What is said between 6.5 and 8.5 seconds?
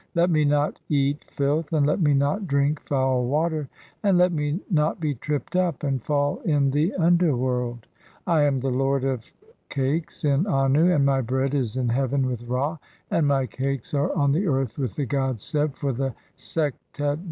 the underworld]. (4) I